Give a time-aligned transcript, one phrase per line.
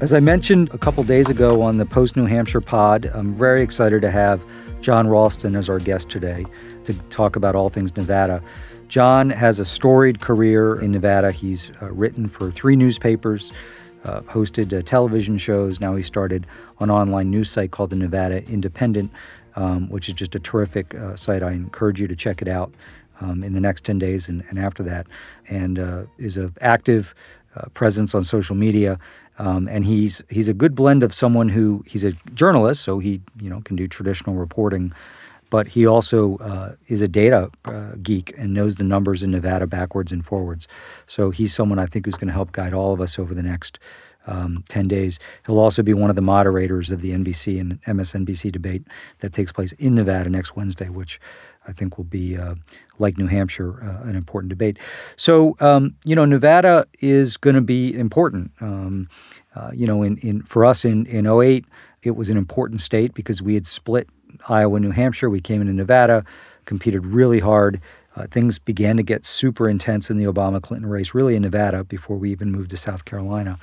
[0.00, 3.62] As I mentioned a couple days ago on the Post New Hampshire pod, I'm very
[3.62, 4.44] excited to have
[4.80, 6.46] Jon Ralston as our guest today
[6.84, 8.40] to talk about all things Nevada.
[8.86, 11.32] Jon has a storied career in Nevada.
[11.32, 13.52] He's uh, written for three newspapers,
[14.04, 15.80] uh, hosted uh, television shows.
[15.80, 16.46] Now he started
[16.78, 19.10] an online news site called the Nevada Independent,
[19.56, 21.42] um, which is just a terrific uh, site.
[21.42, 22.72] I encourage you to check it out
[23.20, 25.06] um, in the next 10 days and, and after that,
[25.48, 27.14] and uh, is an active
[27.56, 28.98] uh, presence on social media.
[29.38, 33.22] Um, and he's he's a good blend of someone who he's a journalist, so he
[33.40, 34.92] you know can do traditional reporting,
[35.48, 39.66] but he also uh, is a data uh, geek and knows the numbers in Nevada
[39.66, 40.68] backwards and forwards.
[41.06, 43.42] So he's someone I think who's going to help guide all of us over the
[43.42, 43.78] next
[44.26, 45.18] um, 10 days.
[45.46, 48.86] He'll also be one of the moderators of the NBC and MSNBC debate
[49.20, 51.20] that takes place in Nevada next Wednesday, which
[51.70, 52.56] I think will be, uh,
[52.98, 54.76] like New Hampshire, uh, an important debate.
[55.16, 58.50] So, um, you know, Nevada is going to be important.
[58.60, 59.08] Um,
[59.54, 61.64] uh, you know, in, in for us in, in 08,
[62.02, 64.08] it was an important state because we had split
[64.48, 65.30] Iowa and New Hampshire.
[65.30, 66.24] We came into Nevada,
[66.64, 67.80] competed really hard.
[68.16, 71.84] Uh, things began to get super intense in the Obama Clinton race, really in Nevada,
[71.84, 73.58] before we even moved to South Carolina.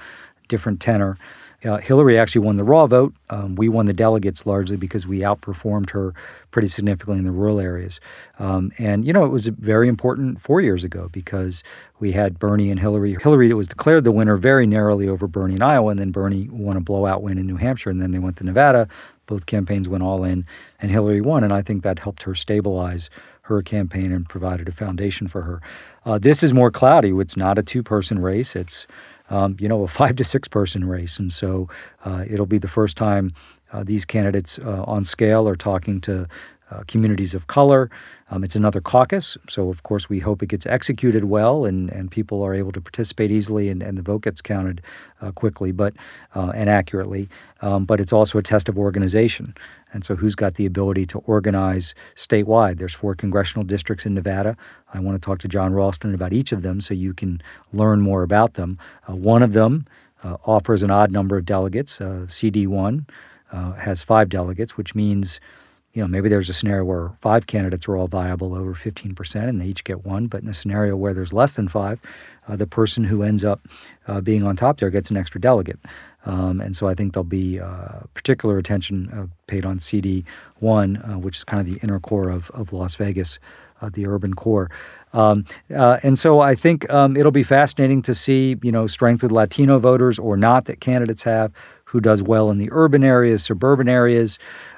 [0.47, 1.17] Different tenor.
[1.65, 3.15] Uh, Hillary actually won the raw vote.
[3.31, 6.13] Um, we won the delegates largely because we outperformed her
[6.51, 7.99] pretty significantly in the rural areas.
[8.37, 11.63] Um, and, you know, it was very important four years ago because
[11.99, 13.17] we had Bernie and Hillary.
[13.19, 16.77] Hillary was declared the winner very narrowly over Bernie in Iowa, and then Bernie won
[16.77, 18.87] a blowout win in New Hampshire, and then they went to Nevada.
[19.25, 20.45] Both campaigns went all in,
[20.79, 21.43] and Hillary won.
[21.43, 23.09] And I think that helped her stabilize
[23.47, 25.61] her campaign and provided a foundation for her.
[26.05, 27.11] Uh, this is more cloudy.
[27.11, 28.55] It's not a two person race.
[28.55, 28.85] It's
[29.29, 31.19] um, you know, a five to six person race.
[31.19, 31.69] And so
[32.05, 33.33] uh, it'll be the first time
[33.71, 36.27] uh, these candidates uh, on scale are talking to
[36.71, 37.89] uh, communities of color.
[38.29, 42.11] Um, it's another caucus, so of course we hope it gets executed well and, and
[42.11, 44.81] people are able to participate easily and, and the vote gets counted
[45.21, 45.93] uh, quickly but
[46.35, 47.29] uh, and accurately.
[47.61, 49.55] Um, but it's also a test of organization.
[49.93, 52.77] And so, who's got the ability to organize statewide?
[52.77, 54.57] There's four congressional districts in Nevada.
[54.93, 57.41] I want to talk to Jon Ralston about each of them so you can
[57.71, 58.77] learn more about them.
[59.09, 59.87] Uh, one of them
[60.23, 62.01] uh, offers an odd number of delegates.
[62.01, 63.07] Uh, CD1
[63.51, 65.39] uh, has five delegates, which means
[65.97, 69.59] you know, maybe there's a scenario where five candidates are all viable over 15% and
[69.59, 70.27] they each get one.
[70.27, 71.99] But in a scenario where there's less than five,
[72.47, 73.61] uh, the person who ends up
[74.07, 75.79] uh, being on top there gets an extra delegate.
[76.27, 80.23] Um, and so I think there'll be uh, particular attention uh, paid on CD1,
[80.61, 83.39] uh, which is kind of the inner core of, of Las Vegas,
[83.81, 84.69] uh, the urban core.
[85.13, 89.31] Um, and so I think um, it'll be fascinating to see, you know, strength with
[89.31, 91.51] Latino voters or not that candidates have,
[91.85, 94.37] who does well in the urban areas, suburban areas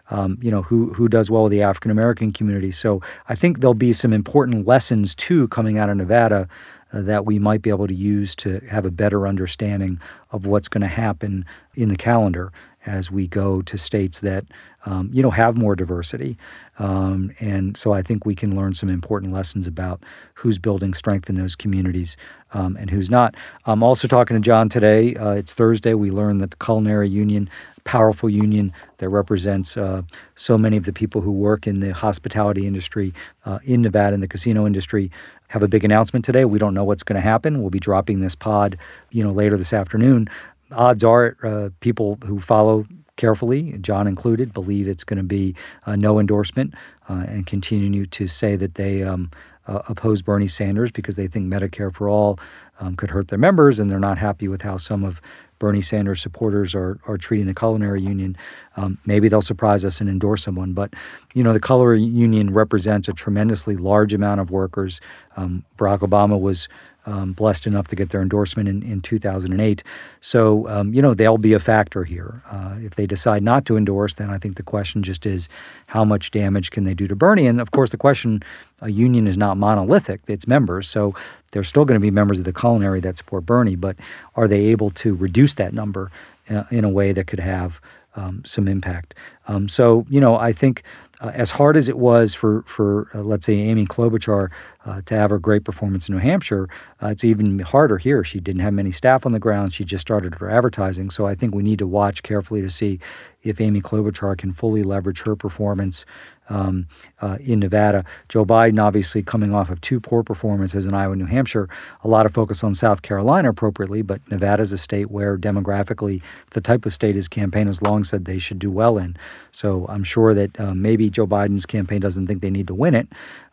[0.10, 2.72] um, you know, who who does well with the African American community.
[2.72, 6.48] So I think there'll be some important lessons too coming out of Nevada
[6.92, 10.00] uh, that we might be able to use to have a better understanding
[10.32, 12.52] of what's going to happen in the calendar
[12.86, 14.46] as we go to states that
[14.86, 16.38] um, you know have more diversity.
[16.78, 20.02] Um, and so I think we can learn some important lessons about
[20.36, 22.16] who's building strength in those communities
[22.54, 23.36] um, and who's not.
[23.66, 25.14] I'm also talking to John today.
[25.16, 25.94] Uh, it's Thursday.
[25.94, 27.50] We learned that the Culinary Union
[27.90, 30.04] powerful union that represents uh,
[30.36, 33.14] so many of the people who work in the hospitality industry
[33.46, 35.10] uh, in Nevada in the casino industry
[35.48, 36.46] have a big announcement today.
[36.46, 37.62] We don't know what's going to happen.
[37.62, 38.78] We'll be dropping this pod,
[39.10, 40.30] you know, later this afternoon.
[40.72, 42.86] Odds are, uh, people who follow
[43.20, 45.54] carefully, Jon included, believe it's going to be
[45.86, 46.74] uh, no endorsement
[47.10, 49.30] uh, and continue to say that they um,
[49.68, 52.40] uh, oppose Bernie Sanders because they think Medicare for all
[52.80, 55.20] um, could hurt their members and they're not happy with how some of
[55.60, 58.38] Bernie Sanders supporters are, are treating the culinary union.
[58.78, 60.72] Um, maybe they'll surprise us and endorse someone.
[60.72, 60.94] But,
[61.34, 65.02] you know, the culinary union represents a tremendously large amount of workers.
[65.36, 66.70] Um, Barack Obama was
[67.10, 69.84] um, blessed enough to get their endorsement in, in 2008.
[70.22, 72.42] So, um, you know, they'll be a factor here.
[72.50, 75.50] Uh, if they decide not to endorse, then I think the question just is
[75.88, 77.48] how much damage can they do to Bernie?
[77.48, 78.44] And of course, the question
[78.82, 80.88] a union is not monolithic, it's members.
[80.88, 81.16] So
[81.52, 83.96] there's still going to be members of the culinary that support Bernie, but
[84.36, 86.12] are they able to reduce that number
[86.50, 87.82] uh, in a way that could have
[88.16, 89.16] um, some impact?
[89.48, 90.84] Um, so, you know, I think
[91.20, 94.50] uh, as hard as it was for, for uh, let's say, Amy Klobuchar
[94.86, 96.70] uh, to have her great performance in New Hampshire,
[97.04, 98.24] uh, it's even harder here.
[98.24, 99.74] She didn't have many staff on the ground.
[99.74, 101.10] She just started her advertising.
[101.10, 103.00] So I think we need to watch carefully to see
[103.44, 106.06] if Amy Klobuchar can fully leverage her performance
[106.50, 106.88] um,
[107.22, 108.04] uh, in Nevada.
[108.28, 111.70] Joe Biden, obviously, coming off of two poor performances in Iowa and New Hampshire,
[112.04, 116.22] a lot of focus on South Carolina appropriately, but Nevada is a state where demographically
[116.48, 119.16] it's the type of state his campaign has long said they should do well in.
[119.52, 122.96] So I'm sure that uh, maybe Joe Biden's campaign doesn't think they need to win
[122.96, 123.08] it,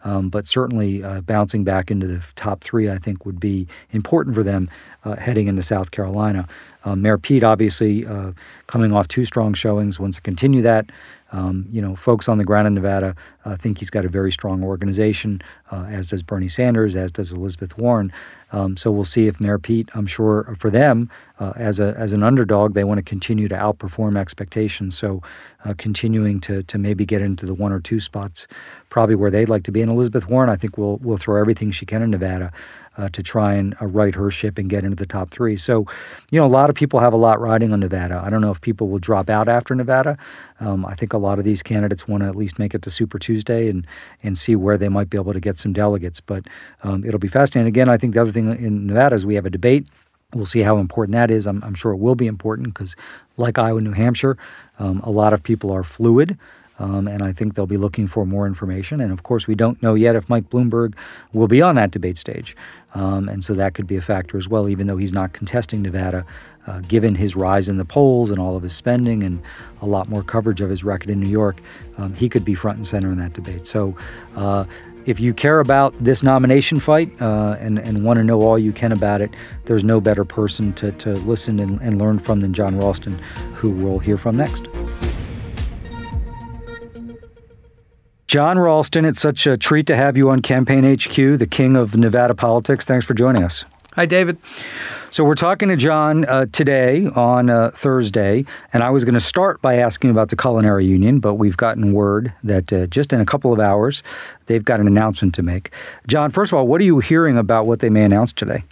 [0.04, 4.34] um, but certainly uh, bouncing back into the top three, I think, would be important
[4.34, 4.70] for them
[5.04, 6.46] uh, heading into South Carolina.
[6.84, 8.32] Uh, Mayor Pete, obviously, uh,
[8.66, 10.87] coming off two strong showings, wants to continue that.
[11.32, 13.16] Um, you know, folks on the ground in Nevada
[13.46, 15.40] uh, think he's got a very strong organization,
[15.70, 18.12] uh, as does Bernie Sanders, as does Elizabeth Warren.
[18.52, 21.08] Um, so we'll see if Mayor Pete, I'm sure for them,
[21.38, 24.98] uh, as a as an underdog, they want to continue to outperform expectations.
[24.98, 25.22] So
[25.64, 28.46] uh, continuing to to maybe get into the one or two spots,
[28.88, 29.81] probably where they'd like to be.
[29.81, 32.52] And Elizabeth Warren, I think, will will throw everything she can in Nevada
[32.96, 35.56] uh, to try and uh, right her ship and get into the top three.
[35.56, 35.87] So,
[36.31, 38.20] you know, a lot of people have a lot riding on Nevada.
[38.25, 40.19] I don't know if people will drop out after Nevada.
[40.60, 42.90] Um, I think a lot of these candidates want to at least make it to
[42.90, 43.87] Super Tuesday and
[44.22, 46.20] and see where they might be able to get some delegates.
[46.20, 46.46] But
[46.82, 47.69] um, it'll be fascinating.
[47.69, 49.87] Again, I think the other thing in Nevada is we have a debate.
[50.34, 51.46] We'll see how important that is.
[51.46, 52.96] I'm, I'm sure it will be important because,
[53.37, 54.37] like Iowa, and New Hampshire,
[54.78, 56.37] um, a lot of people are fluid.
[56.78, 59.00] Um, and I think they'll be looking for more information.
[59.00, 60.94] And of course, we don't know yet if Mike Bloomberg
[61.32, 62.56] will be on that debate stage.
[62.94, 65.82] Um, and so that could be a factor as well, even though he's not contesting
[65.82, 66.25] Nevada,
[66.67, 69.40] uh, given his rise in the polls and all of his spending and
[69.81, 71.56] a lot more coverage of his record in New York.
[71.99, 73.67] Um, he could be front and center in that debate.
[73.67, 73.96] So
[74.34, 74.64] uh,
[75.05, 78.72] if you care about this nomination fight uh, and, and want to know all you
[78.72, 79.31] can about it,
[79.67, 83.19] there's no better person to, to listen and, and learn from than Jon Ralston,
[83.55, 84.67] who we'll hear from next.
[88.26, 91.96] Jon Ralston, it's such a treat to have you on Campaign HQ, the king of
[91.96, 92.84] Nevada politics.
[92.84, 93.64] Thanks for joining us.
[93.94, 94.37] Hi, David.
[95.11, 99.20] So, we're talking to Jon uh, today on uh, Thursday, and I was going to
[99.20, 103.20] start by asking about the Culinary Union, but we've gotten word that uh, just in
[103.20, 104.02] a couple of hours,
[104.46, 105.70] they've got an announcement to make.
[106.08, 108.64] Jon, first of all, what are you hearing about what they may announce today?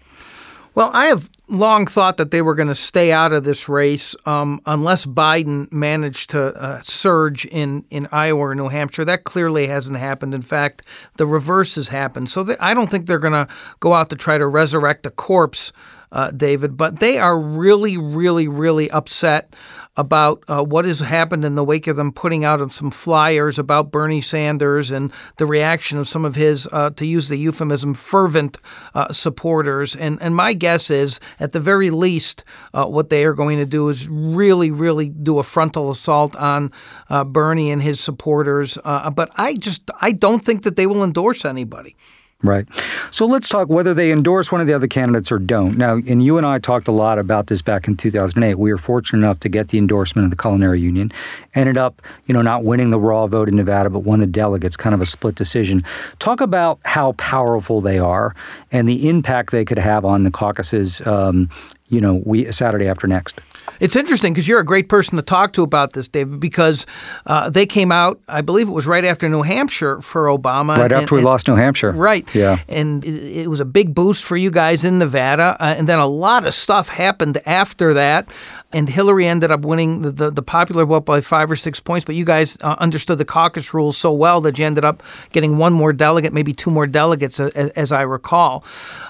[0.74, 4.16] Well, I have long thought that they were going to stay out of this race
[4.26, 9.04] um, unless Biden managed to uh, surge in, in Iowa or New Hampshire.
[9.04, 10.34] That clearly hasn't happened.
[10.34, 10.86] In fact,
[11.18, 12.30] the reverse has happened.
[12.30, 13.48] So they, I don't think they're going to
[13.80, 15.72] go out to try to resurrect a corpse,
[16.12, 19.54] uh, David, but they are really, really, really upset
[19.96, 23.58] about uh, what has happened in the wake of them putting out of some flyers
[23.58, 27.94] about Bernie Sanders and the reaction of some of his, uh, to use the euphemism,
[27.94, 28.58] fervent
[28.94, 29.94] uh, supporters.
[29.94, 33.66] And, and my guess is, at the very least, uh, what they are going to
[33.66, 36.72] do is really, really do a frontal assault on
[37.08, 38.78] uh, Bernie and his supporters.
[38.84, 41.96] Uh, but I just I don't think that they will endorse anybody.
[42.42, 42.66] Right.
[43.10, 45.78] So let's talk whether they endorse one of the other candidates or don't.
[45.78, 48.58] Now, and you and I talked a lot about this back in 2008.
[48.58, 51.10] We were fortunate enough to get the endorsement of the Culinary Union.
[51.54, 54.76] Ended up, you know, not winning the raw vote in Nevada, but won the delegates,
[54.76, 55.82] kind of a split decision.
[56.18, 58.34] Talk about how powerful they are
[58.70, 61.48] and the impact they could have on the caucuses, um,
[61.88, 63.40] you know, we Saturday after next.
[63.80, 66.86] It's interesting because you're a great person to talk to about this, David, because
[67.26, 70.76] uh, they came out, I believe it was right after New Hampshire for Obama.
[70.76, 71.92] Right after and, we and, lost New Hampshire.
[71.92, 72.26] Right.
[72.34, 72.58] Yeah.
[72.68, 75.56] And it, it was a big boost for you guys in Nevada.
[75.58, 78.32] Uh, and then a lot of stuff happened after that.
[78.74, 82.04] And Hillary ended up winning the, the, the popular vote by five or six points.
[82.04, 85.56] But you guys uh, understood the caucus rules so well that you ended up getting
[85.56, 88.64] one more delegate, maybe two more delegates, as, as I recall.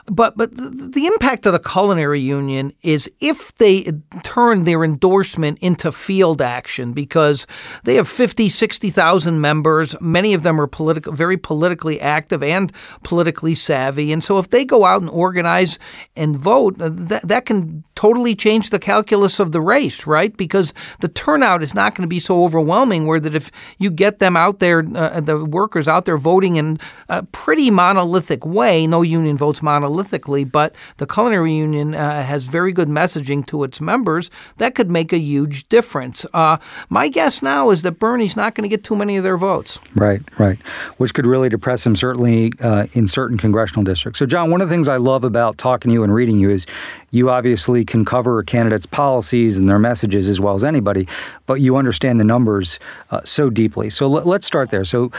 [0.06, 3.90] But, but the, the impact of the Culinary Union is if they
[4.22, 7.46] turn their endorsement into field action because
[7.84, 10.00] they have 50, 60,000 members.
[10.00, 12.72] Many of them are political, very politically active and
[13.02, 14.12] politically savvy.
[14.12, 15.78] And so if they go out and organize
[16.14, 20.36] and vote, uh, that, that can totally change the calculus of the race, right?
[20.36, 24.18] Because the turnout is not going to be so overwhelming where that if you get
[24.18, 29.00] them out there, uh, the workers out there voting in a pretty monolithic way, no
[29.00, 34.30] union votes monolithically, but the culinary union uh, has very good messaging to its members
[34.58, 36.26] that could make a huge difference.
[36.34, 36.58] Uh,
[36.90, 39.78] my guess now is that Bernie's not going to get too many of their votes.
[39.94, 40.58] Right, right.
[40.98, 44.18] Which could really depress him, certainly uh, in certain congressional districts.
[44.18, 46.50] So, Jon, one of the things I love about talking to you and reading you
[46.50, 46.66] is
[47.14, 51.06] you obviously can cover candidates' policies and their messages as well as anybody,
[51.46, 52.78] but you understand the numbers
[53.10, 53.88] uh, so deeply.
[53.88, 54.84] So, l- let's start there.
[54.84, 55.12] So,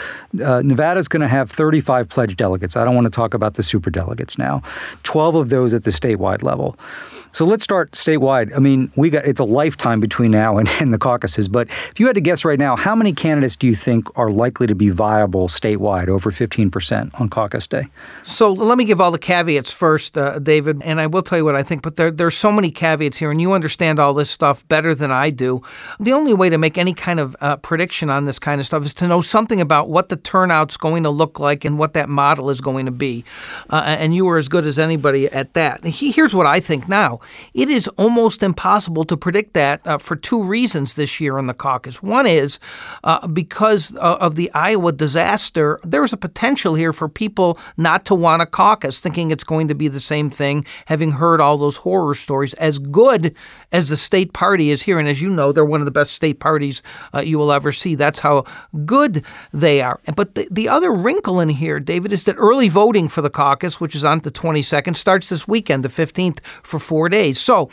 [0.44, 2.75] uh, Nevada's going to have 35 pledged delegates.
[2.75, 4.62] I don't want to talk about the super delegates now,
[5.04, 6.78] 12 of those at the statewide level.
[7.36, 8.56] So let's start statewide.
[8.56, 11.50] I mean, we got it's a lifetime between now and, and the caucuses.
[11.50, 14.32] But if you had to guess right now, how many candidates do you think are
[14.32, 17.88] likely to be viable statewide, over 15% on caucus day?
[18.24, 21.44] So let me give all the caveats first, uh, David, and I will tell you
[21.44, 21.82] what I think.
[21.86, 25.12] But there, there's so many caveats here, and you understand all this stuff better than
[25.12, 25.62] I do.
[26.00, 28.84] The only way to make any kind of uh, prediction on this kind of stuff
[28.86, 32.10] is to know something about what the turnout's going to look like and what that
[32.10, 33.24] model is going to be.
[33.70, 35.86] Uh, and you are as good as anybody at that.
[35.86, 37.20] Here's what I think now.
[37.54, 41.54] It is almost impossible to predict that uh, for two reasons this year in the
[41.54, 42.01] caucus.
[42.01, 42.60] One is
[43.04, 48.15] uh, because uh, of the Iowa disaster, there's a potential here for people not to
[48.15, 51.75] want a caucus, thinking it's going to be the same thing, having heard all those
[51.77, 52.53] horror stories.
[52.55, 53.36] As good
[53.72, 56.12] as the state party is here, and as you know, they're one of the best
[56.12, 56.82] state parties
[57.13, 57.96] uh, you will ever see.
[57.96, 58.46] That's how
[58.86, 60.00] good they are.
[60.15, 63.79] But the, the other wrinkle in here, David, is that early voting for the caucus,
[63.79, 67.39] which is on the 22nd, starts this weekend, the 15th, for four days.
[67.39, 67.70] So,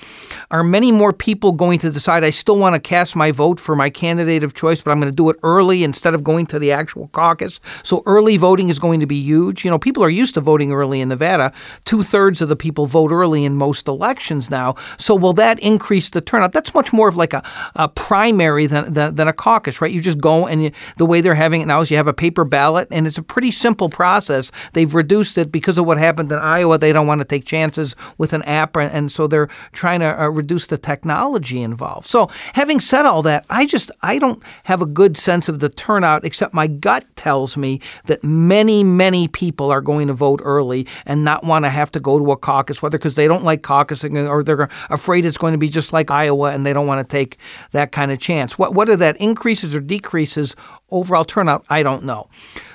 [0.50, 3.76] are many more people going to decide I still want to cast my vote for
[3.76, 6.59] my candidate of choice, but I'm going to do it early instead of going to
[6.59, 7.61] the actual caucus?
[7.82, 9.64] So, early voting is going to be huge.
[9.64, 11.52] You know, people are used to voting early in Nevada.
[11.85, 14.75] Two thirds of the people vote early in most elections now.
[14.99, 16.53] So, will that increase the turnout?
[16.53, 17.43] That's much more of like a,
[17.77, 19.93] a primary than, than, than, a caucus, right?
[19.93, 22.15] You just go and you, the way they're having it now is you have a
[22.15, 24.51] paper ballot, and it's a pretty simple process.
[24.73, 26.79] They've reduced it because of what happened in Iowa.
[26.79, 30.29] They don't want to take chances with an app, and so they're trying to uh,
[30.29, 32.07] reduce the technology involved.
[32.07, 35.69] So, having said all that, I just I don't have a good sense of the
[35.69, 40.87] turnout, except my gut tells me that many many people are going to vote early
[41.07, 43.63] and not want to have to go to a caucus, whether because they don't like
[43.73, 47.07] caucusing or they're afraid it's going to be just like Iowa and they don't want
[47.07, 47.38] to take
[47.73, 48.59] that kind of chance.
[48.59, 50.55] What whether that increases or decreases
[50.93, 52.29] overall turnout, I don't know.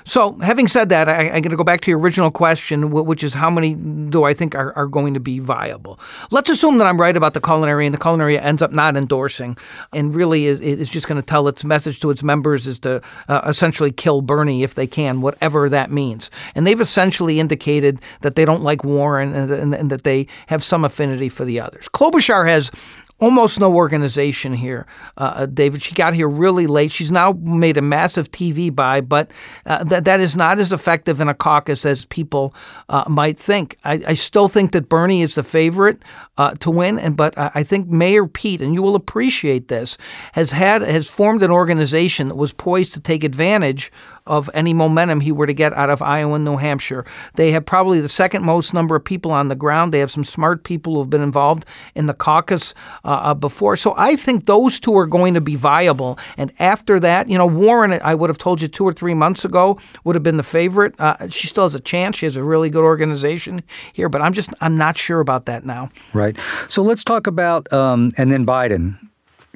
[0.04, 3.22] So, having said that, I, am going to go back to your original question, which
[3.22, 6.00] is how many do I think are, are going to be viable?
[6.30, 9.56] Let's assume that I'm right about the culinary, and the culinary ends up not endorsing,
[9.92, 13.02] and really is, is just going to tell its message to its members is to
[13.28, 16.30] uh, essentially kill Bernie if they can, whatever that means.
[16.58, 20.64] And they've essentially indicated that they don't like Warren and, and, and that they have
[20.64, 21.88] some affinity for the others.
[21.88, 22.72] Klobuchar has
[23.20, 24.86] almost no organization here,
[25.16, 25.82] uh, uh, David.
[25.82, 26.92] She got here really late.
[26.92, 29.30] She's now made a massive TV buy, but
[29.66, 32.54] uh, that is not as effective in a caucus as people
[32.88, 33.76] uh, might think.
[33.84, 36.00] I, I, still think that Bernie is the favorite
[36.36, 39.98] uh, to win, and but I think Mayor Pete, and you will appreciate this,
[40.32, 43.90] has had has formed an organization that was poised to take advantage
[44.28, 47.04] of any momentum he were to get out of Iowa and New Hampshire.
[47.34, 49.92] They have probably the second most number of people on the ground.
[49.92, 53.76] They have some smart people who have been involved in the caucus uh, uh, before.
[53.76, 56.18] So I think those two are going to be viable.
[56.36, 59.44] And after that, you know, Warren, I would have told you two or three months
[59.44, 60.94] ago, would have been the favorite.
[60.98, 62.18] Uh, she still has a chance.
[62.18, 65.64] She has a really good organization here, but I'm just, I'm not sure about that
[65.64, 65.90] now.
[66.12, 66.36] Right.
[66.68, 68.98] So let's talk about, um, and then Biden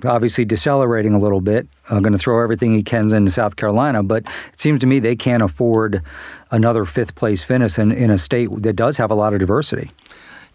[0.05, 4.03] obviously decelerating a little bit, uh, going to throw everything he can into South Carolina.
[4.03, 6.03] But it seems to me they can't afford
[6.51, 9.91] another fifth place finish in, in a state that does have a lot of diversity.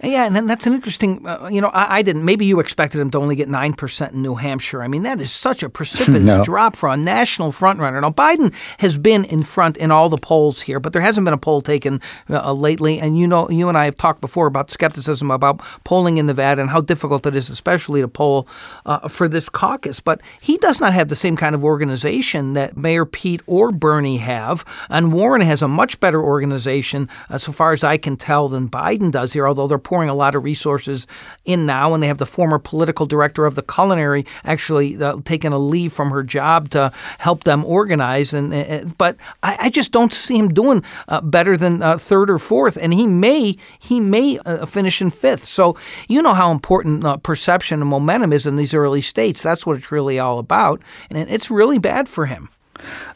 [0.04, 1.26] Yeah, and then that's an interesting.
[1.26, 2.24] Uh, you know, I, I, didn't.
[2.24, 4.84] Maybe you expected him to only get nine percent in New Hampshire.
[4.84, 6.44] I mean, that is such a precipitous no.
[6.44, 8.00] drop for a national frontrunner.
[8.00, 11.34] Now, Biden has been in front in all the polls here, but there hasn't been
[11.34, 12.00] a poll taken
[12.30, 13.00] uh, lately.
[13.00, 16.62] And you know, you and I have talked before about skepticism about polling in Nevada
[16.62, 18.48] and how difficult it is, especially to poll
[18.86, 20.00] uh, for this caucus.
[20.00, 24.18] But he does not have the same kind of organization that Mayor Pete or Bernie
[24.18, 28.48] have, and Warren has a much better organization, uh, so far as I can tell,
[28.48, 29.48] than Biden does here.
[29.48, 31.08] Although they're pouring a lot of resources
[31.46, 35.54] in now, and they have the former political director of the culinary actually uh, taking
[35.54, 38.34] a leave from her job to help them organize.
[38.34, 42.30] And uh, but I, I, just don't see him doing uh, better than uh, third
[42.30, 45.46] or fourth, and he may he may uh, finish in fifth.
[45.46, 45.78] So
[46.10, 49.42] you know how important uh, perception and momentum is in these early states.
[49.42, 52.50] That's what it's really all about, and it's really bad for him.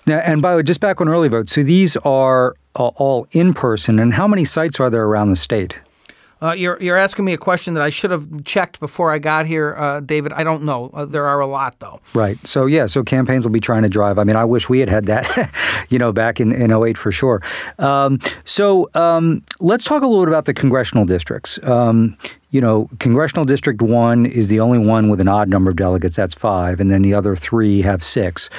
[0.08, 3.54] Now, and by the way, just back on early votes, so these are all in
[3.54, 5.76] person, and how many sites are there around the state?
[6.42, 9.46] Uh, you're you're asking me a question that I should have checked before I got
[9.46, 10.34] here, uh, David.
[10.34, 10.90] I don't know.
[10.94, 12.02] Uh, there are a lot, though.
[12.14, 12.38] Right.
[12.48, 12.86] So yeah.
[12.88, 14.18] So campaigns will be trying to drive.
[14.18, 15.52] I mean, I wish we had had that,
[15.90, 17.42] you know, back in in 08 for sure.
[17.80, 21.60] Um, so um, let's talk a little bit about the congressional districts.
[21.64, 22.18] Um,
[22.52, 26.18] you know, Congressional District 1 is the only one with an odd number of delegates,
[26.18, 28.50] that's five, and then the other three have six.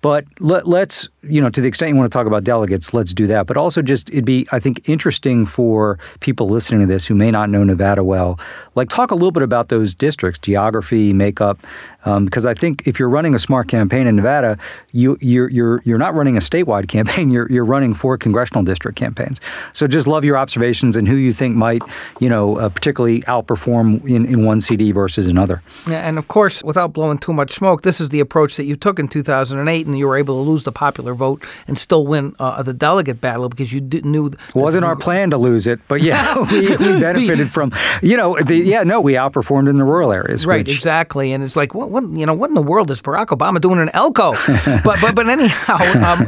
[0.00, 3.12] But let, us you know, to the extent you want to talk about delegates, let's
[3.12, 3.46] do that.
[3.46, 7.32] But also, just it'd be, I think, interesting for people listening to this who may
[7.32, 8.38] not know Nevada well,
[8.76, 11.58] like talk a little bit about those districts, geography, makeup,
[12.04, 14.58] um, because I think if you're running a smart campaign in Nevada,
[14.92, 17.30] you, you're you're you're not running a statewide campaign.
[17.30, 19.40] You're you're running four congressional district campaigns.
[19.72, 21.82] So just love your observations and who you think might,
[22.20, 25.62] you know, uh, particularly out outperform in, in one CD versus another.
[25.86, 28.98] And of course, without blowing too much smoke, this is the approach that you took
[28.98, 32.62] in 2008, and you were able to lose the popular vote and still win uh,
[32.62, 34.26] the delegate battle because you did, knew.
[34.26, 37.72] It wasn't our plan to lose it, but yeah, we, we, benefited from.
[38.02, 40.46] You know, the, yeah, no, we outperformed in the rural areas.
[40.46, 41.32] Right, which, exactly.
[41.32, 43.80] And it's like, what, what, you know, what in the world is Barack Obama doing
[43.80, 44.32] in Elko?
[44.84, 46.24] but, but, but anyhow, um,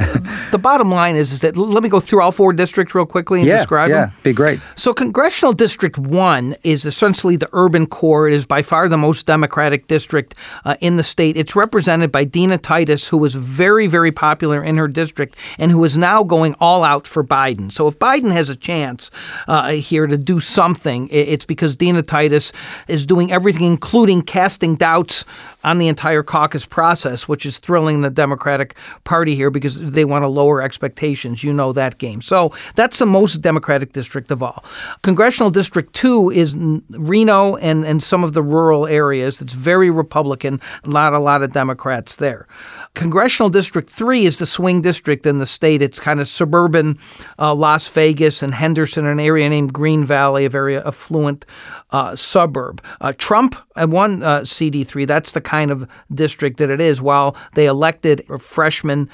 [0.51, 3.41] the bottom line is, is that let me go through all four districts real quickly
[3.41, 4.11] and yeah, describe yeah, them.
[4.11, 4.61] Yeah, be great.
[4.77, 8.29] So, Congressional District 1 is essentially the urban core.
[8.29, 11.37] It is by far the most Democratic district uh, in the state.
[11.37, 15.83] It's represented by Dina Titus, who was very, very popular in her district and who
[15.83, 17.73] is now going all out for Biden.
[17.73, 19.11] So, if Biden has a chance
[19.49, 22.53] uh, here to do something, it's because Dina Titus
[22.87, 25.25] is doing everything, including casting doubts
[25.65, 30.23] on the entire caucus process, which is thrilling the Democratic Party here because they want
[30.23, 31.43] to lower expectations.
[31.45, 32.21] You know that game.
[32.21, 34.65] So that's the most Democratic district of all.
[35.03, 36.57] Congressional District 2 is
[36.99, 39.41] Reno and, and some of the rural areas.
[39.41, 42.47] It's very Republican, not a lot of Democrats there.
[42.95, 45.83] Congressional District 3 is the swing district in the state.
[45.83, 46.99] It's kind of suburban
[47.39, 51.47] uh, Las Vegas and Henderson, an area named Green Valley, a very affluent
[51.91, 52.83] uh, suburb.
[53.01, 55.07] Uh, Trump won uh, CD3.
[55.07, 59.09] That's the kind of district that it is, while they elected freshman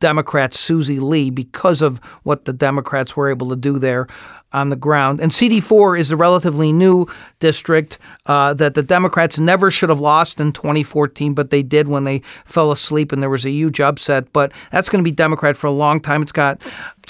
[0.00, 4.06] Democrat Susie Lee because of what the Democrats were able to do there
[4.52, 5.20] on the ground.
[5.20, 7.06] And CD4 is a relatively new
[7.38, 12.04] district uh, that the Democrats never should have lost in 2014, but they did when
[12.04, 14.32] they fell asleep and there was a huge upset.
[14.32, 16.22] But that's going to be Democrat for a long time.
[16.22, 16.62] It's got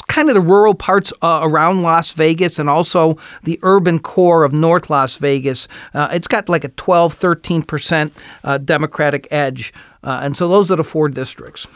[0.09, 4.52] kind of the rural parts uh, around Las Vegas and also the urban core of
[4.52, 5.68] North Las Vegas.
[5.95, 8.12] Uh, it's got like a 12, 13%
[8.45, 9.73] uh, Democratic edge.
[10.02, 11.66] Uh, and so those are the four districts.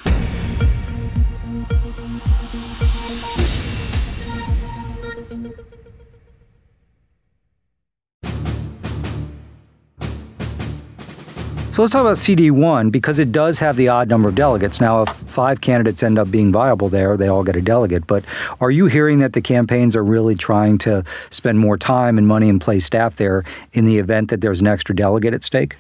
[11.73, 14.79] So let's talk about CD1 because it does have the odd number of delegates.
[14.79, 18.07] Now, if five candidates end up being viable there, they all get a delegate.
[18.07, 18.27] But
[18.61, 22.51] are you hearing that the campaigns are really trying to spend more time and money
[22.51, 25.77] and place staff there in the event that there's an extra delegate at stake?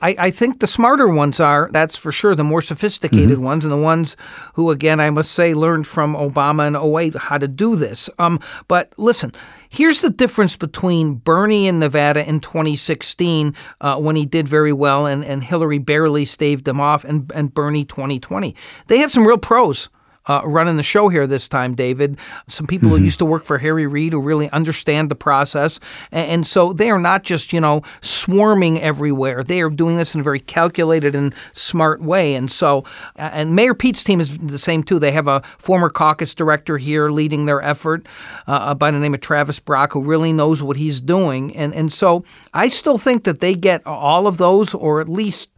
[0.00, 3.42] I, I, think the smarter ones are, that's for sure, the more sophisticated mm-hmm.
[3.42, 4.18] ones, and the ones
[4.52, 8.10] who, again, I must say, learned from Obama and 08 how to do this.
[8.18, 8.38] Um,
[8.68, 9.32] but listen,
[9.74, 15.04] Here's the difference between Bernie in Nevada in 2016 uh, when he did very well
[15.04, 18.54] and, and Hillary barely staved him off, and, and Bernie 2020.
[18.86, 19.88] They have some real pros
[20.26, 22.18] uh, running the show here this time, David.
[22.46, 22.98] Some people mm-hmm.
[22.98, 25.80] who used to work for Harry Reid who really understand the process.
[26.10, 29.42] And, and, so they are not just, you know, swarming everywhere.
[29.42, 32.34] They are doing this in a very calculated and smart way.
[32.34, 32.84] And so,
[33.16, 34.98] and Mayor Pete's team is the same too.
[34.98, 38.06] They have a former caucus director here leading their effort
[38.46, 41.54] uh, by the name of Travis Brock, who really knows what he's doing.
[41.56, 45.50] And, and so I still think that they get all of those, or at least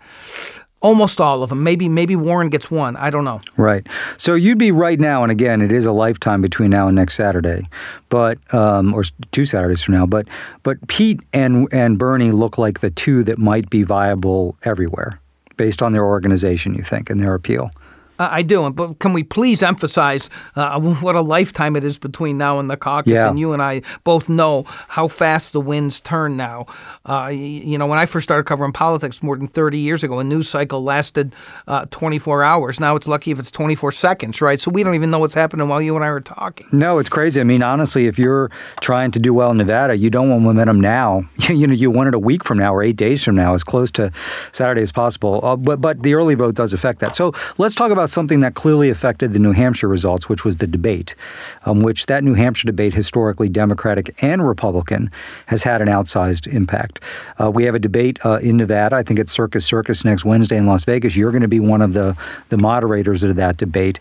[0.83, 1.63] Almost all of them.
[1.65, 2.97] Maybe maybe Warren gets one.
[2.97, 3.41] I don't know.
[3.57, 3.87] Right.
[4.19, 7.15] So you'd be right now, and again, it is a lifetime between now and next
[7.15, 7.69] Saturday,
[8.09, 10.07] but um, or two Saturdays from now.
[10.07, 10.29] But
[10.63, 15.19] but Pete and and Bernie look like the two that might be viable everywhere,
[15.57, 16.75] based on their organization.
[16.75, 17.71] You think and their appeal.
[18.19, 22.39] Uh, I do, but can we please emphasize uh, what a lifetime it is between
[22.39, 23.13] now and the caucus?
[23.13, 23.29] Yeah.
[23.29, 26.67] And you and I both know how fast the winds turn now.
[27.05, 30.25] Uh, you know, when I first started covering politics more than 30 years ago, a
[30.25, 31.35] news cycle lasted
[31.67, 32.81] uh, 24 hours.
[32.81, 34.61] Now it's lucky if it's 24 seconds, right?
[34.61, 36.67] So we don't even know what's happening while you and I are talking.
[36.73, 37.41] No, it's crazy.
[37.41, 38.51] I mean, honestly, if you're
[38.81, 41.25] trying to do well in Nevada, you don't want momentum now.
[41.49, 43.65] you know, you want it a week from now or eight days from now, as
[43.65, 44.13] close to
[44.53, 45.41] Saturday as possible.
[45.45, 47.15] Uh, but but the early vote does affect that.
[47.15, 50.59] So let's talk about about something that clearly affected the New Hampshire results, which was
[50.59, 51.17] the debate,
[51.65, 55.11] um, which that New Hampshire debate, historically Democratic and Republican,
[55.47, 57.01] has had an outsized impact.
[57.41, 58.95] Uh, we have a debate uh, in Nevada.
[58.95, 61.17] I think it's Circus Circus next Wednesday in Las Vegas.
[61.17, 62.17] You're going to be one of the,
[62.51, 63.99] the moderators of that debate.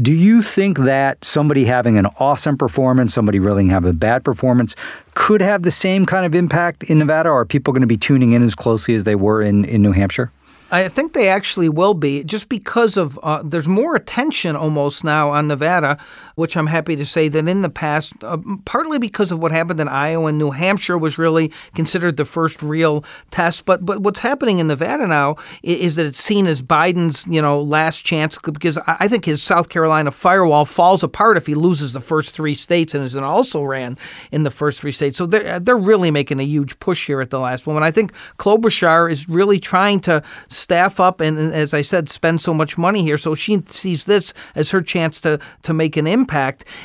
[0.00, 4.74] Do you think that somebody having an awesome performance, somebody really having a bad performance,
[5.12, 7.28] could have the same kind of impact in Nevada?
[7.28, 9.82] Or are people going to be tuning in as closely as they were in, in
[9.82, 10.30] New Hampshire?
[10.72, 15.28] I think they actually will be, just because of uh, there's more attention almost now
[15.30, 15.98] on Nevada,
[16.34, 18.22] which I'm happy to say that in the past.
[18.22, 22.24] Uh, partly because of what happened in Iowa and New Hampshire was really considered the
[22.24, 23.64] first real test.
[23.64, 27.42] But but what's happening in Nevada now is, is that it's seen as Biden's you
[27.42, 31.92] know last chance because I think his South Carolina firewall falls apart if he loses
[31.92, 33.98] the first three states and is also ran
[34.30, 35.16] in the first three states.
[35.16, 37.84] So they're they're really making a huge push here at the last moment.
[37.84, 42.54] I think Klobuchar is really trying to staff up and, as I said, spend so
[42.54, 43.18] much money here.
[43.18, 46.21] So she sees this as her chance to, to make an impact.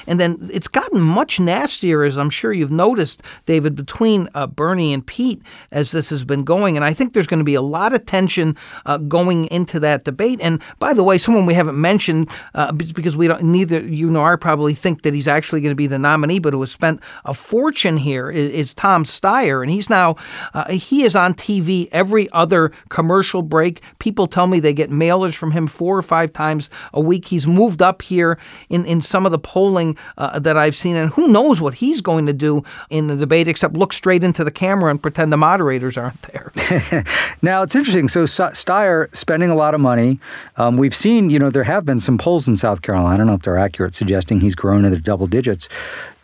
[0.05, 4.93] And then it's gotten much nastier, as I'm sure you've noticed, David, between uh, Bernie
[4.93, 6.75] and Pete as this has been going.
[6.75, 10.03] And I think there's going to be a lot of tension uh, going into that
[10.03, 10.39] debate.
[10.41, 14.33] And by the way, someone we haven't mentioned, uh, because we don't, neither you nor
[14.33, 17.01] I probably think that he's actually going to be the nominee, but who has spent
[17.25, 19.61] a fortune here is, is Tom Steyer.
[19.61, 20.15] And he's now,
[20.53, 23.81] uh, he is on TV every other commercial break.
[23.99, 27.27] People tell me they get mailers from him four or five times a week.
[27.27, 30.95] He's moved up here in, in some of the polling uh, that I've seen.
[30.95, 34.43] And who knows what he's going to do in the debate except look straight into
[34.43, 36.51] the camera and pretend the moderators aren't there.
[37.41, 38.07] now, it's interesting.
[38.07, 40.19] So, Steyer spending a lot of money.
[40.57, 43.13] Um, we've seen, you know, there have been some polls in South Carolina.
[43.13, 45.69] I don't know if they're accurate, suggesting he's grown into double digits.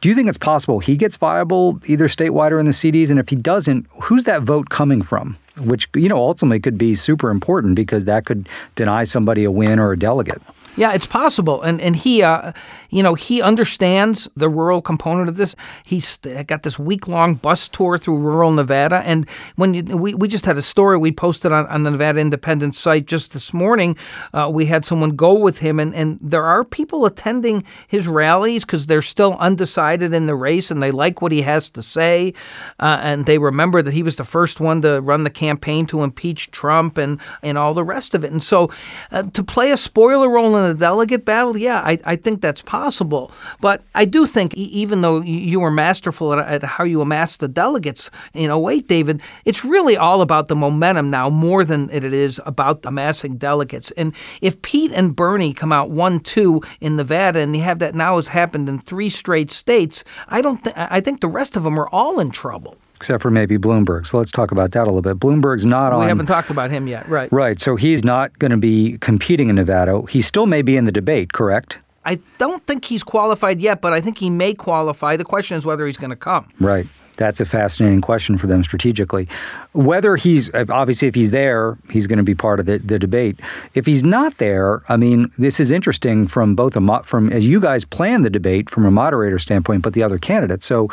[0.01, 3.09] Do you think it's possible he gets viable either statewide or in the CDs?
[3.09, 5.37] And if he doesn't, who's that vote coming from?
[5.57, 9.79] Which, you know, ultimately could be super important because that could deny somebody a win
[9.79, 10.41] or a delegate.
[10.75, 12.51] Yeah, it's possible, and and he, uh,
[12.89, 15.55] you know, he understands the rural component of this.
[15.85, 20.27] He's got this week long bus tour through rural Nevada, and when you, we we
[20.27, 23.95] just had a story we posted on, on the Nevada Independent site just this morning.
[24.33, 28.65] Uh, we had someone go with him, and and there are people attending his rallies
[28.65, 32.33] because they're still undecided in the race, and they like what he has to say,
[32.79, 36.01] uh, and they remember that he was the first one to run the campaign to
[36.01, 38.71] impeach Trump and and all the rest of it, and so
[39.11, 42.41] uh, to play a spoiler role in in a delegate battle, yeah, I, I think
[42.41, 43.31] that's possible.
[43.61, 47.47] But I do think, even though you were masterful at, at how you amassed the
[47.47, 52.39] delegates in 08, David, it's really all about the momentum now more than it is
[52.45, 53.91] about amassing delegates.
[53.91, 57.95] And if Pete and Bernie come out 1 2 in Nevada, and you have that
[57.95, 60.63] now has happened in three straight states, I don't.
[60.63, 64.07] Th- I think the rest of them are all in trouble except for maybe Bloomberg.
[64.07, 65.19] So let's talk about that a little bit.
[65.19, 65.99] Bloomberg's not we on.
[66.03, 67.29] We haven't talked about him yet, right?
[67.33, 67.59] Right.
[67.59, 70.03] So he's not going to be competing in Nevada.
[70.09, 71.79] He still may be in the debate, correct?
[72.05, 75.17] I don't think he's qualified yet, but I think he may qualify.
[75.17, 76.47] The question is whether he's going to come.
[76.61, 76.85] Right.
[77.17, 79.27] That's a fascinating question for them strategically.
[79.73, 83.37] Whether he's obviously if he's there, he's going to be part of the, the debate.
[83.73, 87.59] If he's not there, I mean, this is interesting from both a from as you
[87.59, 90.65] guys plan the debate from a moderator standpoint, but the other candidates.
[90.65, 90.89] So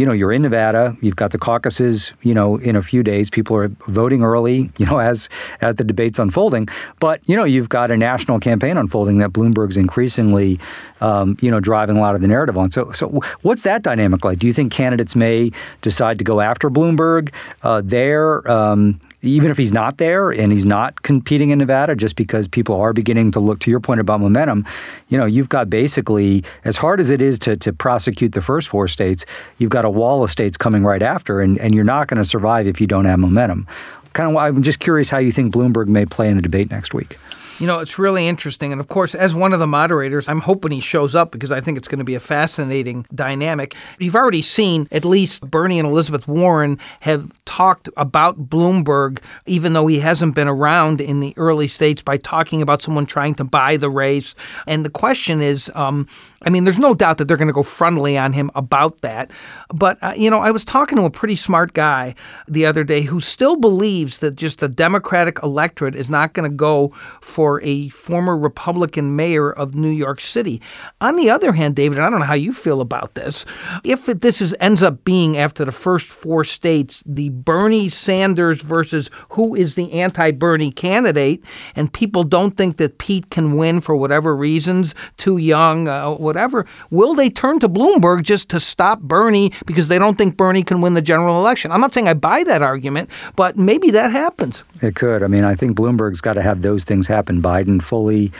[0.00, 3.28] you know, you're in Nevada, you've got the caucuses, you know, in a few days.
[3.28, 5.28] People are voting early, you know, as
[5.60, 6.68] as the debate's unfolding.
[7.00, 10.58] But, you know, you've got a national campaign unfolding that Bloomberg's increasingly,
[11.02, 12.70] um, you know, driving a lot of the narrative on.
[12.70, 14.38] So, so what's that dynamic like?
[14.38, 17.30] Do you think candidates may decide to go after Bloomberg
[17.62, 18.50] uh, there?
[18.50, 22.80] Um, even if he's not there and he's not competing in Nevada, just because people
[22.80, 24.64] are beginning to look to your point about momentum,
[25.08, 28.68] you know, you've got basically, as hard as it is to, to prosecute the first
[28.68, 29.26] four states,
[29.58, 32.24] you've got a wall of states coming right after, and, and you're not going to
[32.24, 33.66] survive if you don't have momentum.
[34.12, 36.94] Kind of, I'm just curious how you think Bloomberg may play in the debate next
[36.94, 37.16] week.
[37.60, 38.72] You know, it's really interesting.
[38.72, 41.60] And of course, as one of the moderators, I'm hoping he shows up because I
[41.60, 43.74] think it's going to be a fascinating dynamic.
[43.98, 49.88] You've already seen at least Bernie and Elizabeth Warren have talked about Bloomberg, even though
[49.88, 53.76] he hasn't been around in the early states, by talking about someone trying to buy
[53.76, 54.34] the race.
[54.66, 56.08] And the question is, um,
[56.42, 59.30] I mean, there's no doubt that they're going to go frontally on him about that.
[59.74, 62.14] But, uh, you know, I was talking to a pretty smart guy
[62.48, 66.56] the other day who still believes that just the Democratic electorate is not going to
[66.56, 70.62] go for a former Republican mayor of New York City.
[71.02, 73.44] On the other hand, David, I don't know how you feel about this.
[73.84, 79.10] If this is, ends up being, after the first four states, the Bernie Sanders versus
[79.30, 81.44] who is the anti Bernie candidate,
[81.76, 86.64] and people don't think that Pete can win for whatever reasons, too young, uh, whatever.
[86.90, 90.80] Will they turn to Bloomberg just to stop Bernie because they don't think Bernie can
[90.80, 91.72] win the general election?
[91.72, 94.64] I'm not saying I buy that argument, but maybe that happens.
[94.80, 95.24] It could.
[95.24, 97.42] I mean, I think Bloomberg's got to have those things happen.
[97.42, 98.30] Biden fully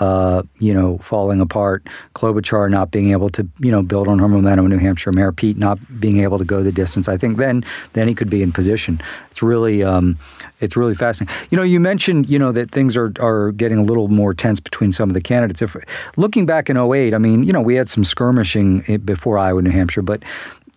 [0.00, 4.28] uh, you know, falling apart, Klobuchar not being able to, you know, build on her
[4.28, 7.08] momentum in New Hampshire, Mayor Pete not being able to go the distance.
[7.08, 9.00] I think then then he could be in position.
[9.30, 10.18] It's really um,
[10.60, 11.34] it's really fascinating.
[11.50, 14.60] You know, you mentioned, you know, that things are are getting a little more tense
[14.60, 15.62] between some of the candidates.
[15.62, 15.76] If
[16.16, 19.70] looking back in 08, I mean, you know, we had some skirmishing before Iowa, New
[19.70, 20.22] Hampshire, but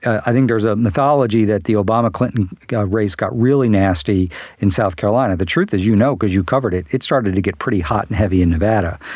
[0.03, 4.29] uh, I think there's a mythology that the Obama Clinton uh, race got really nasty
[4.59, 5.35] in South Carolina.
[5.35, 8.07] The truth is, you know, because you covered it, it started to get pretty hot
[8.07, 8.99] and heavy in Nevada.